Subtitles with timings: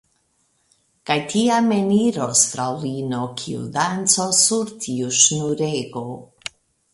[1.09, 6.05] Kaj tiam eniros fraŭlino, kiu dancos sur tiu ŝnurego.